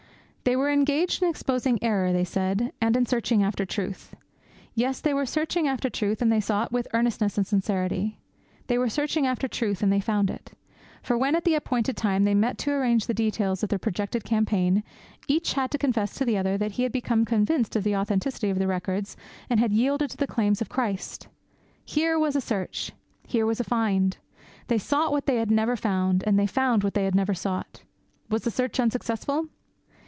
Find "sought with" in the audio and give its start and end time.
6.41-6.87